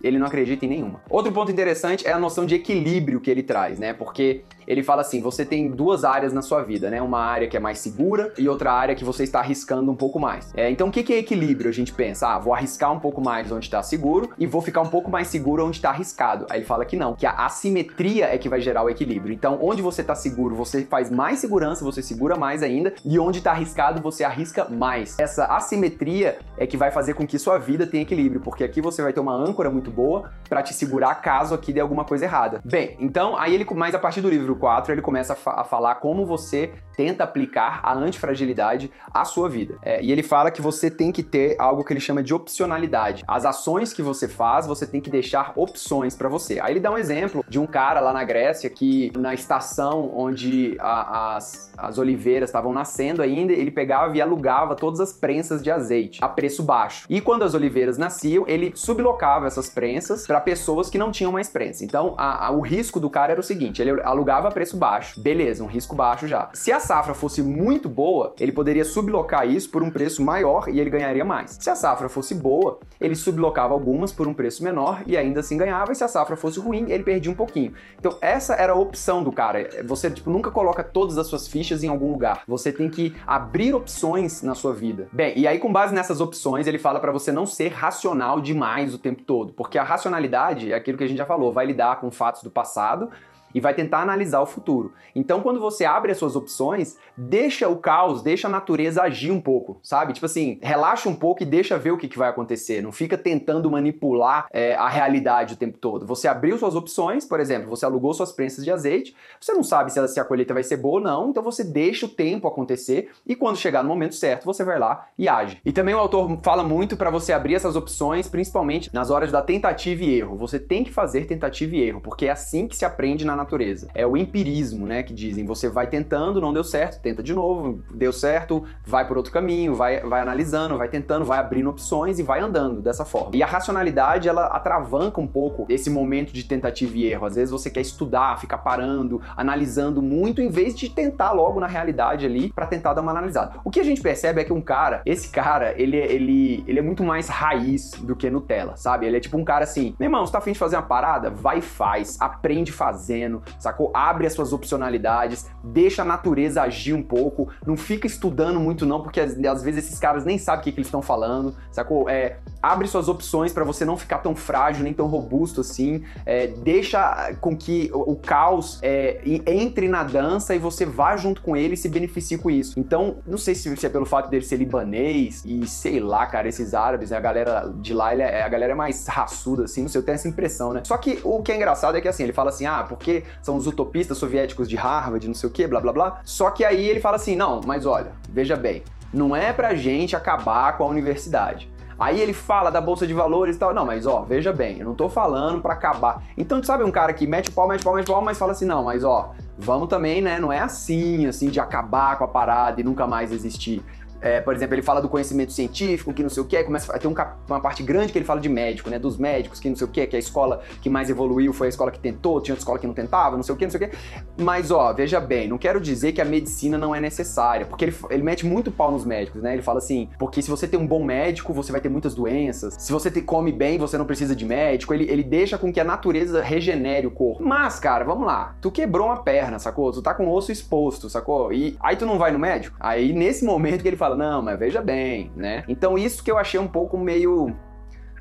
ele 0.03 0.19
não 0.19 0.27
acredita 0.27 0.65
em 0.65 0.69
nenhuma. 0.69 1.01
Outro 1.09 1.33
ponto 1.33 1.51
interessante 1.51 2.07
é 2.07 2.13
a 2.13 2.19
noção 2.19 2.45
de 2.45 2.55
equilíbrio 2.55 3.21
que 3.21 3.31
ele 3.31 3.43
traz, 3.43 3.79
né? 3.79 3.93
Porque 3.93 4.43
ele 4.67 4.83
fala 4.83 5.03
assim: 5.03 5.21
você 5.21 5.45
tem 5.45 5.71
duas 5.71 6.05
áreas 6.05 6.33
na 6.33 6.43
sua 6.43 6.63
vida, 6.63 6.91
né? 6.91 7.01
Uma 7.01 7.21
área 7.21 7.49
que 7.49 7.57
é 7.57 7.61
mais 7.61 7.79
segura 7.79 8.33
e 8.39 8.49
outra 8.49 8.73
área 8.73 8.95
que 8.95 9.05
você 9.05 9.25
está 9.25 9.41
arriscando 9.41 9.91
um 9.91 9.97
pouco 9.97 10.19
mais. 10.19 10.53
É, 10.57 10.71
então, 10.71 10.89
o 10.89 10.91
que 10.91 11.13
é 11.13 11.19
equilíbrio? 11.19 11.69
A 11.69 11.73
gente 11.73 11.93
pensa, 11.93 12.29
ah, 12.29 12.39
vou 12.39 12.55
arriscar 12.55 12.93
um 12.93 12.99
pouco 12.99 13.21
mais 13.21 13.51
onde 13.51 13.67
está 13.67 13.83
seguro 13.83 14.31
e 14.39 14.47
vou 14.47 14.63
ficar 14.63 14.81
um 14.81 14.89
pouco 14.89 15.11
mais 15.11 15.29
seguro 15.29 15.67
onde 15.67 15.77
está 15.77 15.91
arriscado. 15.91 16.47
Aí 16.51 16.59
ele 16.59 16.67
fala 16.67 16.85
que 16.85 16.97
não, 16.97 17.15
que 17.15 17.27
a 17.27 17.33
assimetria 17.33 18.27
é 18.27 18.39
que 18.39 18.49
vai 18.49 18.61
gerar 18.61 18.83
o 18.83 18.91
equilíbrio. 18.91 19.33
Então, 19.33 19.59
onde 19.61 19.83
você 19.83 20.01
está 20.01 20.15
seguro, 20.15 20.55
você 20.55 20.85
faz 20.85 21.11
mais 21.11 21.39
segurança, 21.39 21.85
você 21.85 22.03
segura 22.03 22.37
mais 22.37 22.63
ainda, 22.63 22.95
e 23.05 23.19
onde 23.19 23.39
está 23.39 23.53
arriscado, 23.53 24.01
você 24.01 24.25
arrisca 24.25 24.69
mais. 24.69 25.19
Essa 25.19 25.45
assimetria 25.47 26.39
é 26.57 26.67
que 26.67 26.77
vai 26.77 26.91
fazer 26.91 27.15
com 27.15 27.27
que 27.27 27.39
sua 27.39 27.59
vida 27.59 27.87
tenha 27.87 28.03
equilíbrio, 28.03 28.41
porque 28.41 28.65
aqui 28.65 28.81
você 28.81 29.03
vai 29.03 29.13
ter 29.13 29.21
uma 29.21 29.35
âncora 29.35 29.71
muito 29.71 29.91
boa 29.93 30.33
para 30.49 30.63
te 30.63 30.75
segurar 30.75 31.15
caso 31.17 31.55
aqui 31.55 31.73
dê 31.73 31.81
alguma 31.81 32.05
coisa 32.05 32.25
errada. 32.25 32.61
Bem, 32.65 32.97
então 33.01 33.37
aí 33.37 33.55
ele 33.55 33.67
mais 33.75 33.95
a 33.95 33.99
partir 33.99 34.21
do 34.21 34.29
livro 34.29 34.57
4 34.57 34.93
ele 34.93 35.03
começa 35.03 35.33
a, 35.33 35.37
fa 35.37 35.61
a 35.61 35.65
falar 35.65 35.95
como 35.97 36.27
você 36.27 36.73
tenta 36.97 37.25
aplicar 37.25 37.81
a 37.83 37.95
antifragilidade 37.95 38.91
à 39.13 39.25
sua 39.25 39.49
vida. 39.49 39.77
É, 39.83 40.03
e 40.03 40.13
ele 40.13 40.23
fala 40.23 40.51
que 40.51 40.63
você 40.63 40.91
tem 40.91 41.13
que 41.13 41.23
ter 41.23 41.57
algo 41.59 41.85
que 41.85 41.93
ele 41.93 42.01
chama 42.01 42.23
de 42.23 42.35
opcionalidade. 42.35 43.25
As 43.27 43.45
ações 43.45 43.93
que 43.93 44.03
você 44.03 44.29
faz, 44.29 44.67
você 44.67 44.87
tem 44.87 45.01
que 45.01 45.11
deixar 45.11 45.53
opções 45.57 46.15
para 46.15 46.29
você. 46.29 46.61
Aí 46.61 46.73
ele 46.73 46.81
dá 46.81 46.91
um 46.91 46.99
exemplo 46.99 47.45
de 47.49 47.59
um 47.59 47.67
cara 47.67 48.01
lá 48.01 48.13
na 48.13 48.25
Grécia 48.25 48.69
que 48.69 49.13
na 49.17 49.35
estação 49.35 50.11
onde 50.15 50.77
a, 50.81 51.37
as, 51.37 51.73
as 51.77 51.99
oliveiras 51.99 52.49
estavam 52.49 52.73
nascendo 52.73 53.23
ainda, 53.23 53.53
ele 53.53 53.71
pegava 53.71 54.17
e 54.17 54.21
alugava 54.21 54.75
todas 54.75 55.01
as 55.01 55.13
prensas 55.13 55.63
de 55.63 55.71
azeite 55.71 56.23
a 56.23 56.29
preço 56.29 56.63
baixo. 56.63 57.07
E 57.09 57.21
quando 57.21 57.43
as 57.43 57.55
oliveiras 57.55 57.99
nasciam, 57.99 58.45
ele 58.47 58.73
sublocava 58.75 59.47
essas 59.47 59.69
prensas 59.69 60.27
para 60.27 60.41
pessoas 60.41 60.91
que 60.91 60.99
não 60.99 61.11
tinham 61.11 61.33
mais 61.33 61.49
prensa. 61.49 61.85
Então, 61.85 62.15
a, 62.17 62.47
a, 62.47 62.51
o 62.51 62.61
risco 62.61 63.01
do 63.01 63.11
cara 63.11 63.33
era 63.33 63.41
o 63.41 63.45
seguinte: 63.45 63.81
ele 63.81 64.01
alugava 64.03 64.49
a 64.49 64.51
preço 64.51 64.77
baixo. 64.77 65.21
Beleza, 65.21 65.63
um 65.63 65.67
risco 65.67 65.95
baixo 65.95 66.27
já. 66.27 66.51
Se 66.53 66.73
a 66.73 66.81
safra 66.83 67.15
fosse 67.15 67.43
muito 67.43 67.89
boa, 67.89 68.35
ele 68.39 68.53
poderia 68.53 68.85
sublocar 68.85 69.49
isso 69.49 69.71
por 69.71 69.83
um 69.83 69.91
preço 69.91 70.23
maior 70.23 70.69
e 70.69 70.79
ele 70.79 70.91
ganharia 70.91 71.25
mais. 71.25 71.57
Se 71.59 71.71
a 71.71 71.75
safra 71.75 72.09
fosse 72.09 72.35
boa, 72.35 72.79
ele 73.01 73.15
sublocava 73.15 73.73
algumas 73.73 74.13
por 74.13 74.29
um 74.29 74.35
preço 74.35 74.63
menor 74.63 75.03
e 75.07 75.17
ainda 75.17 75.41
assim 75.41 75.57
ganhava. 75.57 75.93
E 75.93 75.95
se 75.95 76.05
a 76.05 76.09
safra 76.09 76.37
fosse 76.37 76.61
ruim, 76.61 76.91
ele 76.91 77.03
perdia 77.03 77.33
um 77.33 77.35
pouquinho. 77.35 77.73
Então, 77.99 78.19
essa 78.21 78.55
era 78.55 78.73
a 78.73 78.77
opção 78.77 79.23
do 79.23 79.33
cara. 79.33 79.83
Você, 79.85 80.11
tipo, 80.11 80.31
nunca 80.31 80.51
coloca 80.51 80.85
todas 80.85 81.17
as 81.17 81.27
suas 81.27 81.49
fichas 81.49 81.83
em 81.83 81.89
algum 81.89 82.13
lugar. 82.13 82.43
Você 82.47 82.71
tem 82.71 82.91
que 82.91 83.15
abrir 83.27 83.73
opções 83.75 84.43
na 84.43 84.55
sua 84.55 84.75
vida. 84.75 85.09
Bem, 85.13 85.39
e 85.39 85.47
aí 85.47 85.59
com 85.59 85.73
base 85.73 85.95
nessas 85.95 86.21
opções, 86.21 86.67
ele 86.67 86.79
fala 86.79 87.01
para 87.01 87.13
você 87.13 87.31
não 87.33 87.47
ser 87.47 87.69
racional 87.69 88.41
demais 88.41 88.93
o 88.95 88.99
tempo 88.99 89.23
todo, 89.23 89.53
porque 89.53 89.79
a 89.79 89.83
racionalidade 89.83 90.73
é 90.73 90.75
aquilo 90.75 90.99
que 90.99 91.05
a 91.05 91.07
gente 91.07 91.19
já 91.19 91.27
falou, 91.27 91.53
vai 91.53 91.65
lidar 91.65 92.01
com 92.01 92.11
fatos 92.11 92.43
do 92.43 92.51
passado 92.51 93.11
e 93.55 93.61
vai 93.61 93.75
tentar 93.75 94.01
analisar 94.01 94.41
o 94.41 94.47
futuro. 94.47 94.93
Então, 95.15 95.43
quando 95.43 95.61
você 95.61 95.85
abre 95.85 96.13
as 96.13 96.19
suas 96.19 96.37
opções, 96.37 96.97
deixa 97.17 97.69
o 97.69 97.77
caos, 97.77 98.23
deixa 98.23 98.49
a 98.49 98.51
natureza 98.51 99.03
agir 99.03 99.31
um 99.31 99.41
pouco, 99.41 99.79
sabe? 99.83 100.13
Tipo 100.13 100.27
assim, 100.27 100.59
relaxa 100.63 101.09
um 101.09 101.15
pouco 101.15 101.43
e 101.43 101.47
deixa 101.47 101.79
ver 101.79 101.91
o 101.91 101.99
que, 101.99 102.09
que 102.09 102.19
vai 102.19 102.29
acontecer. 102.29 102.83
Não 102.83 102.93
fica 102.93 103.17
tentando 103.19 103.71
manipular 103.71 104.47
é, 104.51 104.75
a 104.75 104.89
realidade 104.89 105.55
o 105.55 105.57
tempo 105.57 105.79
todo. 105.79 106.07
Você 106.07 106.29
abriu 106.29 106.57
suas 106.59 106.75
opções, 106.75 107.25
por 107.25 107.41
exemplo, 107.41 107.69
você 107.69 107.85
alugou 107.85 108.15
suas 108.15 108.33
prensas 108.33 108.65
de 108.65 108.71
azeite, 108.71 109.15
você 109.41 109.53
não 109.53 109.63
sabe 109.63 109.93
se 109.93 110.01
a, 110.01 110.09
se 110.09 110.21
a 110.21 110.25
colheita 110.25 110.55
vai 110.55 110.63
ser 110.63 110.77
boa 110.77 110.95
ou 110.97 111.01
não, 111.01 111.31
então 111.31 111.43
você 111.43 111.65
deixa 111.65 112.07
o 112.07 112.09
tempo 112.09 112.49
acontecer 112.49 113.11
e 113.27 113.35
quando 113.35 113.57
chegar 113.57 113.83
no 113.83 113.89
momento 113.89 114.15
certo, 114.15 114.45
você 114.45 114.65
vai 114.65 114.79
lá 114.79 115.09
e 115.19 115.29
age. 115.29 115.61
E 115.65 115.73
também 115.73 115.95
o 115.95 115.99
autor 115.99 116.39
fala 116.43 116.63
muito 116.63 116.97
para 116.97 117.11
você 117.11 117.33
abrir 117.33 117.55
essas 117.55 117.77
opções, 117.77 118.29
principalmente 118.29 118.93
nas 118.93 119.11
horas 119.11 119.31
da 119.31 119.43
tentativa 119.43 120.05
e 120.05 120.19
erro. 120.19 120.37
Você 120.37 120.59
tem 120.59 120.85
que 120.85 120.93
fazer 120.93 121.27
tentativa 121.27 121.75
e 121.77 121.83
erro, 121.83 122.01
porque 122.01 122.27
é 122.27 122.31
assim 122.31 122.67
que 122.67 122.77
se 122.77 122.85
aprende 122.85 123.25
na 123.25 123.37
natureza. 123.43 123.89
É 123.95 124.07
o 124.07 124.17
empirismo, 124.17 124.87
né, 124.87 125.03
que 125.03 125.13
dizem. 125.13 125.45
Você 125.45 125.69
vai 125.69 125.87
tentando, 125.87 126.41
não 126.41 126.53
deu 126.53 126.65
certo, 126.65 127.01
tenta 127.01 127.23
de 127.23 127.35
novo, 127.35 127.83
deu 127.93 128.13
certo, 128.13 128.65
vai 128.87 129.07
por 129.07 129.17
outro 129.17 129.33
caminho, 129.33 129.75
vai, 129.75 130.01
vai 130.01 130.21
analisando, 130.21 130.79
vai 130.79 130.89
tentando, 130.89 131.25
vai 131.25 131.39
abrindo 131.39 131.71
opções 131.71 132.19
e 132.19 132.23
vai 132.23 132.41
andando 132.41 132.81
dessa 132.81 133.05
forma. 133.05 133.35
E 133.35 133.43
a 133.43 133.47
racionalidade, 133.47 134.29
ela 134.29 134.47
atravanca 134.47 135.21
um 135.21 135.27
pouco 135.27 135.67
esse 135.69 135.91
momento 135.91 136.33
de 136.33 136.45
tentativa 136.45 136.97
e 136.97 137.07
erro. 137.07 137.27
Às 137.27 137.35
vezes 137.35 137.51
você 137.51 137.71
quer 137.71 137.81
estudar, 137.81 138.39
ficar 138.39 138.59
parando, 138.59 139.21
analisando 139.37 140.01
muito, 140.01 140.41
em 140.41 140.49
vez 140.49 140.75
de 140.75 140.89
tentar 140.89 141.33
logo 141.33 141.61
na 141.61 141.67
realidade 141.67 142.27
ali 142.27 142.53
para 142.53 142.67
tentar 142.67 142.95
dar 142.95 143.03
uma 143.03 143.11
analisada. 143.11 143.55
O 143.65 143.71
que 143.71 143.81
a 143.81 143.85
gente 143.85 144.01
percebe 144.01 144.41
é 144.41 144.45
que 144.45 144.53
um 144.53 144.61
cara, 144.61 145.03
esse 145.05 145.29
cara, 145.29 145.75
ele, 145.81 145.97
ele, 145.97 146.65
ele 146.67 146.79
é 146.79 146.83
muito 146.83 147.03
mais 147.03 147.29
raiz 147.29 147.93
do 148.01 148.15
que 148.15 148.31
Nutella, 148.31 148.77
sabe? 148.77 149.07
Ele 149.07 149.17
é 149.17 149.21
tipo 149.21 149.37
um 149.37 149.45
cara 149.45 149.65
assim, 149.65 149.95
meu 149.99 150.07
irmão, 150.07 150.25
você 150.25 150.33
tá 150.33 150.39
afim 150.39 150.53
de 150.53 150.59
fazer 150.59 150.77
uma 150.77 150.83
parada? 150.83 151.31
Vai 151.31 151.59
e 151.59 151.63
faz, 151.63 152.17
aprende 152.21 152.73
fazendo, 152.73 153.32
sacou? 153.59 153.91
Abre 153.95 154.27
as 154.27 154.33
suas 154.33 154.53
opcionalidades, 154.53 155.47
deixa 155.63 156.03
a 156.03 156.05
natureza 156.05 156.63
agir 156.63 156.93
um 156.93 157.03
pouco, 157.03 157.49
não 157.67 157.77
fica 157.77 158.07
estudando 158.07 158.59
muito 158.59 158.85
não, 158.85 159.03
porque 159.03 159.21
às, 159.21 159.63
vezes 159.63 159.87
esses 159.87 159.99
caras 159.99 160.25
nem 160.25 160.39
sabem 160.39 160.61
o 160.61 160.65
que, 160.65 160.73
que 160.73 160.79
eles 160.79 160.89
estão 160.89 161.03
falando, 161.03 161.55
sacou? 161.71 162.09
É, 162.09 162.39
abre 162.63 162.87
suas 162.87 163.09
opções 163.09 163.53
para 163.53 163.65
você 163.65 163.85
não 163.85 163.97
ficar 163.97 164.19
tão 164.19 164.35
frágil, 164.35 164.85
nem 164.85 164.93
tão 164.93 165.07
robusto 165.07 165.61
assim, 165.61 166.03
é, 166.27 166.47
deixa 166.47 167.35
com 167.41 167.57
que 167.57 167.91
o, 167.93 168.13
o 168.13 168.17
caos 168.17 168.79
é, 168.83 169.21
entre 169.47 169.89
na 169.89 170.03
dança 170.03 170.55
e 170.55 170.59
você 170.59 170.85
vá 170.85 171.17
junto 171.17 171.41
com 171.43 171.57
ele 171.57 171.75
e 171.75 171.77
se 171.77 171.89
beneficie 171.89 172.39
com 172.39 172.51
isso. 172.51 172.79
Então, 172.79 173.17
não 173.27 173.39
sei 173.39 173.55
se 173.55 173.87
é 173.87 173.89
pelo 173.89 174.07
fato 174.07 174.29
dele 174.29 174.45
ser 174.45 174.57
libanês 174.57 175.43
e 175.45 175.67
sei 175.67 176.01
lá, 176.01 176.27
cara, 176.27 176.49
esses 176.49 176.75
árabes, 176.75 177.11
né, 177.11 177.17
a 177.17 177.21
galera 177.21 177.73
de 177.77 177.93
lá, 177.95 178.13
ele 178.13 178.23
é, 178.23 178.43
a 178.43 178.49
galera 178.49 178.73
é 178.73 178.75
mais 178.75 179.07
raçuda, 179.07 179.65
assim, 179.65 179.83
não 179.83 179.89
sei, 179.89 180.01
eu 180.01 180.05
tenho 180.05 180.15
essa 180.15 180.29
impressão, 180.29 180.73
né? 180.73 180.83
Só 180.85 180.97
que 180.97 181.21
o 181.25 181.43
que 181.43 181.53
é 181.53 181.57
engraçado 181.57 181.97
é 181.97 182.01
que 182.01 182.09
assim, 182.09 182.23
ele 182.23 182.33
fala 182.33 182.51
assim, 182.51 182.67
ah, 182.67 182.85
porque 182.89 183.22
são 183.43 183.57
os 183.57 183.67
utopistas 183.67 184.19
soviéticos 184.19 184.69
de 184.69 184.77
Harvard, 184.77 185.27
não 185.27 185.35
sei 185.35 185.49
o 185.49 185.53
que, 185.53 185.67
blá 185.67 185.81
blá 185.81 185.93
blá. 185.93 186.21
Só 186.25 186.51
que 186.51 186.65
aí 186.65 186.89
ele 186.89 187.01
fala 187.01 187.17
assim, 187.17 187.37
não, 187.37 187.61
mas 187.67 187.87
olha, 187.87 188.13
veja 188.29 188.57
bem, 188.57 188.83
não 189.13 189.35
é 189.35 189.53
pra 189.53 189.75
gente 189.75 190.17
acabar 190.17 190.77
com 190.77 190.85
a 190.85 190.87
universidade. 190.87 191.71
Aí 191.99 192.21
ele 192.21 192.33
fala 192.33 192.69
da 192.69 192.81
bolsa 192.81 193.07
de 193.07 193.15
valores 193.15 193.55
e 193.55 193.59
tal. 193.61 193.73
Não, 193.73 193.87
mas 193.87 194.07
ó, 194.07 194.23
veja 194.23 194.53
bem, 194.53 194.79
eu 194.79 194.87
não 194.87 194.95
tô 194.95 195.09
falando 195.09 195.61
para 195.61 195.75
acabar. 195.75 196.23
Então, 196.37 196.61
sabe 196.61 196.83
um 196.83 196.91
cara 196.91 197.13
que 197.13 197.29
mete 197.29 197.49
o 197.51 197.53
pau, 197.53 197.69
mete 197.69 197.83
o 197.83 197.85
pau, 197.85 197.95
mete 197.95 198.09
o 198.09 198.13
pau, 198.13 198.21
mas 198.21 198.39
fala 198.39 198.51
assim: 198.51 198.65
não, 198.65 198.83
mas 198.83 199.05
ó, 199.05 199.33
vamos 199.57 199.89
também, 199.89 200.21
né? 200.21 200.41
Não 200.41 200.53
é 200.53 200.59
assim, 200.59 201.27
assim, 201.27 201.49
de 201.49 201.61
acabar 201.61 202.19
com 202.19 202.25
a 202.25 202.29
parada 202.29 202.81
e 202.81 202.85
nunca 202.85 203.07
mais 203.07 203.31
existir. 203.31 203.85
É, 204.23 204.41
por 204.41 204.55
exemplo, 204.55 204.75
ele 204.75 204.83
fala 204.83 205.03
do 205.03 205.09
conhecimento 205.09 205.53
científico, 205.53 206.13
que 206.15 206.23
não 206.23 206.31
sei 206.31 206.43
o 206.43 206.47
que, 206.47 206.63
começa 206.63 206.95
a 206.95 206.99
ter 206.99 207.09
um, 207.09 207.15
uma 207.49 207.61
parte 207.61 207.83
grande 207.83 208.13
que 208.13 208.19
ele 208.19 208.25
fala 208.25 208.41
de 208.41 208.49
médico, 208.49 208.89
né? 208.89 208.99
Dos 208.99 209.19
médicos, 209.19 209.59
que 209.59 209.69
não 209.69 209.77
sei 209.77 209.87
o 209.87 209.91
que, 209.91 210.07
que 210.07 210.17
a 210.17 210.19
escola 210.19 210.63
que 210.81 210.89
mais 210.89 211.11
evoluiu 211.11 211.53
foi 211.53 211.67
a 211.67 211.71
escola 211.71 211.91
que 211.91 211.99
tentou, 211.99 212.41
tinha 212.41 212.55
outra 212.55 212.63
escola 212.63 212.79
que 212.79 212.87
não 212.87 212.95
tentava, 212.95 213.37
não 213.37 213.43
sei 213.43 213.55
o 213.55 213.59
que, 213.59 213.65
não 213.65 213.71
sei 213.71 213.87
o 213.87 213.91
que. 213.91 213.97
Mas, 214.39 214.71
ó, 214.71 214.93
veja 214.93 215.21
bem, 215.21 215.49
não 215.49 215.59
quero 215.59 215.81
dizer 215.81 216.13
que 216.13 216.21
a 216.21 216.25
medicina 216.25 216.79
não 216.79 216.95
é 216.95 217.01
necessária, 217.01 217.67
porque 217.67 217.87
ele, 217.87 217.97
ele 218.11 218.23
mete 218.23 218.47
muito 218.47 218.71
pau 218.71 218.91
nos 218.91 219.05
médicos, 219.05 219.43
né? 219.43 219.53
Ele 219.53 219.63
fala 219.63 219.79
assim, 219.79 220.09
porque 220.19 220.41
se 220.41 220.51
você 220.51 220.69
tem 220.69 220.79
um 220.79 220.87
bom 220.87 221.05
médico, 221.05 221.53
você 221.53 221.73
vai 221.73 221.81
ter 221.81 221.89
muitas 221.89 222.15
doenças. 222.15 222.77
Se 222.79 222.93
você 222.93 223.11
te, 223.11 223.21
come 223.21 223.53
bem, 223.53 223.79
você 223.79 223.99
não 223.99 224.05
precisa 224.05 224.37
de 224.37 224.45
médico. 224.45 224.95
Ele, 224.95 225.11
ele 225.11 225.23
deixa 225.23 225.59
com 225.59 225.73
que 225.73 225.81
a 225.81 225.85
natureza 225.85 226.43
regenere 226.43 227.07
o 227.07 227.11
corpo. 227.11 227.43
Mas, 227.43 227.79
cara, 227.79 228.05
vamos 228.05 228.27
lá. 228.27 228.55
Tu 228.61 228.71
quebrou 228.71 229.07
uma 229.07 229.23
perna, 229.23 229.59
sacou? 229.59 229.91
Tu 229.93 230.03
tá 230.03 230.15
com 230.15 230.27
o 230.27 230.33
osso 230.33 230.53
exposto, 230.53 231.09
sacou? 231.09 231.53
E 231.53 231.77
aí 231.81 231.97
tu 231.97 232.07
não 232.07 232.19
vai 232.19 232.31
no 232.31 232.39
médico? 232.39 232.77
Aí, 232.79 233.13
nesse 233.13 233.45
momento 233.45 233.83
que 233.83 233.89
ele 233.89 233.97
fala, 233.97 234.12
fala, 234.13 234.31
não, 234.31 234.43
mas 234.43 234.59
veja 234.59 234.81
bem, 234.81 235.31
né? 235.37 235.65
Então 235.69 235.99
isso 235.99 236.23
que 236.23 236.31
eu 236.31 236.39
achei 236.39 236.59
um 236.59 236.69
pouco 236.69 236.97
meio 236.99 237.55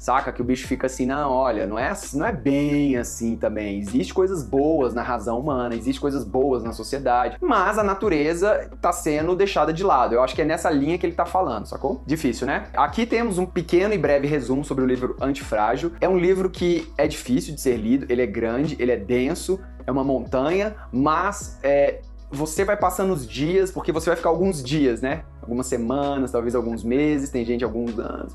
saca? 0.02 0.32
Que 0.32 0.42
o 0.42 0.44
bicho 0.44 0.68
fica 0.68 0.88
assim, 0.88 1.06
não, 1.06 1.30
olha, 1.30 1.68
não 1.68 1.78
é, 1.78 1.94
não 2.16 2.26
é 2.26 2.32
bem 2.32 2.98
assim 2.98 3.36
também. 3.36 3.80
Existe 3.80 4.14
coisas 4.14 4.44
boas 4.44 4.96
na 4.96 5.04
razão 5.04 5.40
humana, 5.40 5.76
existe 5.76 6.02
coisas 6.02 6.24
boas 6.24 6.64
na 6.64 6.74
sociedade, 6.74 7.38
mas 7.40 7.78
a 7.78 7.84
natureza 7.84 8.72
tá 8.82 8.92
sendo 8.92 9.36
deixada 9.36 9.72
de 9.72 9.84
lado. 9.84 10.16
Eu 10.16 10.24
acho 10.24 10.34
que 10.34 10.42
é 10.42 10.46
nessa 10.46 10.72
linha 10.72 10.98
que 10.98 11.06
ele 11.06 11.14
tá 11.14 11.26
falando, 11.26 11.68
sacou? 11.68 12.02
Difícil, 12.06 12.48
né? 12.48 12.64
Aqui 12.74 13.06
temos 13.06 13.38
um 13.38 13.46
pequeno 13.46 13.94
e 13.94 13.98
breve 13.98 14.28
resumo 14.28 14.66
sobre 14.66 14.84
o 14.84 14.88
livro 14.88 15.16
Antifrágil. 15.22 15.92
É 16.02 16.10
um 16.10 16.18
livro 16.18 16.50
que 16.50 16.92
é 16.98 17.08
difícil 17.08 17.54
de 17.54 17.62
ser 17.62 17.78
lido, 17.78 18.08
ele 18.10 18.24
é 18.24 18.28
grande, 18.28 18.76
ele 18.80 18.92
é 18.92 18.98
denso, 18.98 19.60
é 19.86 19.92
uma 19.92 20.04
montanha, 20.04 20.76
mas 20.92 21.60
é, 21.62 22.02
você 22.32 22.64
vai 22.64 22.78
passando 22.78 23.14
os 23.14 23.28
dias, 23.28 23.72
porque 23.72 23.92
você 23.92 24.10
vai 24.10 24.16
ficar 24.16 24.30
alguns 24.30 24.64
dias, 24.64 25.02
né? 25.02 25.24
Algumas 25.42 25.68
semanas, 25.68 26.32
talvez 26.32 26.56
alguns 26.56 26.84
meses, 26.84 27.30
tem 27.30 27.44
gente 27.44 27.64
alguns 27.64 28.00
anos. 28.00 28.34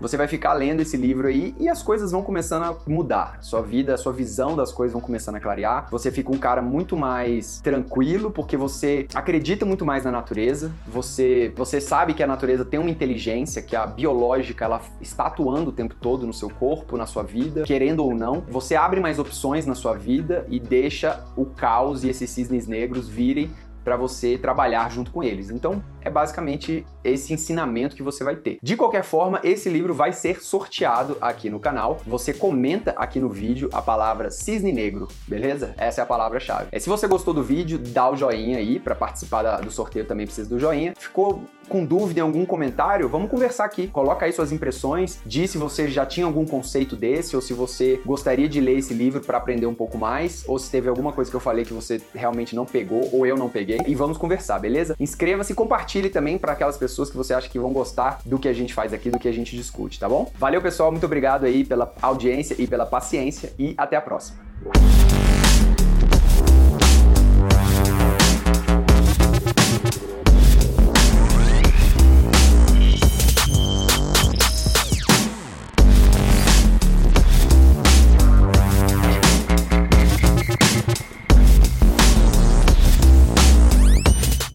Você 0.00 0.16
vai 0.16 0.28
ficar 0.28 0.52
lendo 0.52 0.80
esse 0.80 0.96
livro 0.96 1.26
aí 1.26 1.54
e 1.58 1.68
as 1.68 1.82
coisas 1.82 2.12
vão 2.12 2.22
começando 2.22 2.62
a 2.62 2.76
mudar. 2.86 3.38
Sua 3.40 3.60
vida, 3.60 3.96
sua 3.96 4.12
visão 4.12 4.54
das 4.54 4.72
coisas 4.72 4.92
vão 4.92 5.00
começando 5.00 5.34
a 5.34 5.40
clarear. 5.40 5.88
Você 5.90 6.12
fica 6.12 6.30
um 6.30 6.38
cara 6.38 6.62
muito 6.62 6.96
mais 6.96 7.60
tranquilo 7.60 8.30
porque 8.30 8.56
você 8.56 9.08
acredita 9.12 9.66
muito 9.66 9.84
mais 9.84 10.04
na 10.04 10.12
natureza. 10.12 10.70
Você, 10.86 11.52
você 11.56 11.80
sabe 11.80 12.14
que 12.14 12.22
a 12.22 12.26
natureza 12.26 12.64
tem 12.64 12.78
uma 12.78 12.90
inteligência, 12.90 13.60
que 13.60 13.74
a 13.74 13.86
biológica 13.86 14.64
ela 14.64 14.80
está 15.00 15.26
atuando 15.26 15.70
o 15.70 15.72
tempo 15.72 15.96
todo 16.00 16.26
no 16.26 16.32
seu 16.32 16.48
corpo, 16.48 16.96
na 16.96 17.06
sua 17.06 17.24
vida, 17.24 17.62
querendo 17.64 18.04
ou 18.04 18.14
não. 18.14 18.44
Você 18.48 18.76
abre 18.76 19.00
mais 19.00 19.18
opções 19.18 19.66
na 19.66 19.74
sua 19.74 19.94
vida 19.94 20.46
e 20.48 20.60
deixa 20.60 21.24
o 21.36 21.44
caos 21.44 22.04
e 22.04 22.08
esses 22.08 22.30
cisnes 22.30 22.68
negros 22.68 23.08
virem 23.08 23.50
para 23.88 23.96
você 23.96 24.36
trabalhar 24.36 24.90
junto 24.90 25.10
com 25.10 25.22
eles. 25.22 25.50
Então, 25.50 25.82
é 26.08 26.10
basicamente 26.10 26.84
esse 27.04 27.32
ensinamento 27.32 27.94
que 27.94 28.02
você 28.02 28.24
vai 28.24 28.34
ter. 28.34 28.58
De 28.62 28.76
qualquer 28.76 29.04
forma, 29.04 29.40
esse 29.44 29.68
livro 29.68 29.94
vai 29.94 30.12
ser 30.12 30.42
sorteado 30.42 31.16
aqui 31.20 31.48
no 31.48 31.60
canal. 31.60 32.00
Você 32.06 32.32
comenta 32.32 32.94
aqui 32.96 33.20
no 33.20 33.28
vídeo 33.28 33.68
a 33.72 33.80
palavra 33.80 34.30
cisne 34.30 34.72
negro, 34.72 35.06
beleza? 35.26 35.74
Essa 35.76 36.00
é 36.00 36.04
a 36.04 36.06
palavra-chave. 36.06 36.68
É, 36.72 36.78
se 36.78 36.88
você 36.88 37.06
gostou 37.06 37.32
do 37.32 37.42
vídeo, 37.42 37.78
dá 37.78 38.10
o 38.10 38.16
joinha 38.16 38.58
aí 38.58 38.80
para 38.80 38.94
participar 38.94 39.60
do 39.60 39.70
sorteio 39.70 40.04
também 40.04 40.26
precisa 40.26 40.48
do 40.48 40.58
joinha. 40.58 40.94
Ficou 40.98 41.42
com 41.68 41.84
dúvida 41.84 42.20
em 42.20 42.22
algum 42.22 42.46
comentário, 42.46 43.08
vamos 43.08 43.30
conversar 43.30 43.64
aqui. 43.64 43.86
Coloca 43.88 44.24
aí 44.24 44.32
suas 44.32 44.50
impressões, 44.50 45.20
diz 45.24 45.50
se 45.50 45.58
você 45.58 45.86
já 45.88 46.06
tinha 46.06 46.26
algum 46.26 46.46
conceito 46.46 46.96
desse 46.96 47.36
ou 47.36 47.42
se 47.42 47.52
você 47.52 48.00
gostaria 48.04 48.48
de 48.48 48.60
ler 48.60 48.78
esse 48.78 48.94
livro 48.94 49.20
para 49.20 49.38
aprender 49.38 49.66
um 49.66 49.74
pouco 49.74 49.98
mais, 49.98 50.44
ou 50.48 50.58
se 50.58 50.70
teve 50.70 50.88
alguma 50.88 51.12
coisa 51.12 51.30
que 51.30 51.36
eu 51.36 51.40
falei 51.40 51.64
que 51.64 51.74
você 51.74 52.00
realmente 52.14 52.56
não 52.56 52.64
pegou 52.64 53.08
ou 53.12 53.26
eu 53.26 53.36
não 53.36 53.48
peguei. 53.48 53.78
E 53.86 53.94
vamos 53.94 54.16
conversar, 54.16 54.58
beleza? 54.58 54.96
Inscreva-se 54.98 55.52
e 55.52 55.54
compartilhe 55.98 56.10
também 56.10 56.38
para 56.38 56.52
aquelas 56.52 56.76
pessoas 56.76 57.10
que 57.10 57.16
você 57.16 57.34
acha 57.34 57.48
que 57.48 57.58
vão 57.58 57.72
gostar 57.72 58.20
do 58.24 58.38
que 58.38 58.48
a 58.48 58.52
gente 58.52 58.72
faz 58.72 58.92
aqui, 58.92 59.10
do 59.10 59.18
que 59.18 59.28
a 59.28 59.32
gente 59.32 59.56
discute, 59.56 59.98
tá 59.98 60.08
bom? 60.08 60.30
Valeu, 60.38 60.62
pessoal, 60.62 60.90
muito 60.90 61.04
obrigado 61.04 61.44
aí 61.44 61.64
pela 61.64 61.92
audiência 62.00 62.54
e 62.58 62.66
pela 62.66 62.86
paciência 62.86 63.52
e 63.58 63.74
até 63.76 63.96
a 63.96 64.00
próxima. 64.00 64.38